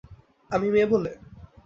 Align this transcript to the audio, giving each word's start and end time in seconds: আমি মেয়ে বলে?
আমি 0.51 0.67
মেয়ে 0.73 0.87
বলে? 0.93 1.11